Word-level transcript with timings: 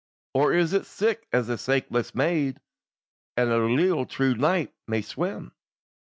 Or 0.33 0.51
is 0.51 0.73
it 0.73 0.87
sic 0.87 1.27
as 1.31 1.47
a 1.47 1.59
saikless 1.59 2.15
maid, 2.15 2.59
And 3.37 3.51
a 3.51 3.59
leal 3.59 4.07
true 4.07 4.33
knight 4.33 4.73
may 4.87 5.03
swim?" 5.03 5.51